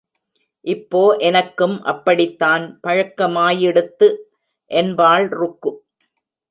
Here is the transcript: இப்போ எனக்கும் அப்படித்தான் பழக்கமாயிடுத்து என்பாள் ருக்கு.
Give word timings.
இப்போ 0.65 1.01
எனக்கும் 1.19 1.75
அப்படித்தான் 1.83 2.65
பழக்கமாயிடுத்து 2.83 4.09
என்பாள் 4.71 5.27
ருக்கு. 5.39 5.73